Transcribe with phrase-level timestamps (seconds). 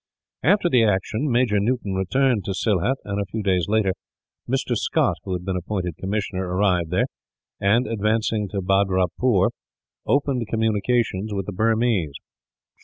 [0.41, 3.93] After the action Major Newton returned to Sylhet, and a few days later
[4.49, 4.75] Mr.
[4.75, 7.05] Scott, who had been appointed commissioner, arrived there
[7.59, 9.51] and, advancing to Bhadrapur,
[10.07, 12.15] opened communications with the Burmese.